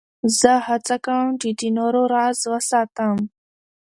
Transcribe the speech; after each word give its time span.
زه 0.39 0.51
هڅه 0.67 0.95
کوم، 1.05 1.27
چي 1.41 1.49
د 1.59 1.61
نورو 1.77 2.01
راز 2.13 2.39
وساتم. 2.53 3.17